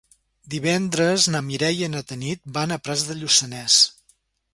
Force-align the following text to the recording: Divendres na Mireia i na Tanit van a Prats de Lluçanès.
Divendres 0.51 1.25
na 1.35 1.41
Mireia 1.49 1.89
i 1.89 1.91
na 1.95 2.01
Tanit 2.11 2.41
van 2.57 2.73
a 2.73 2.79
Prats 2.87 3.05
de 3.11 3.19
Lluçanès. 3.21 3.77